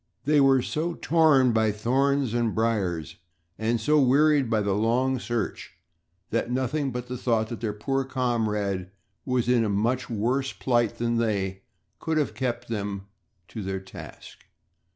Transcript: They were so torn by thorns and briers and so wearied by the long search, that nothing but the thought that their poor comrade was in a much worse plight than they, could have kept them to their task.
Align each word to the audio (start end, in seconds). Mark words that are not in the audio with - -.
They 0.25 0.41
were 0.41 0.63
so 0.63 0.95
torn 0.95 1.51
by 1.51 1.71
thorns 1.71 2.33
and 2.33 2.55
briers 2.55 3.17
and 3.59 3.79
so 3.79 4.01
wearied 4.01 4.49
by 4.49 4.61
the 4.61 4.73
long 4.73 5.19
search, 5.19 5.75
that 6.31 6.49
nothing 6.49 6.89
but 6.91 7.05
the 7.07 7.19
thought 7.19 7.49
that 7.49 7.61
their 7.61 7.71
poor 7.71 8.03
comrade 8.03 8.89
was 9.25 9.47
in 9.47 9.63
a 9.63 9.69
much 9.69 10.09
worse 10.09 10.53
plight 10.53 10.97
than 10.97 11.17
they, 11.17 11.61
could 11.99 12.17
have 12.17 12.33
kept 12.33 12.67
them 12.67 13.09
to 13.49 13.61
their 13.61 13.79
task. 13.79 14.39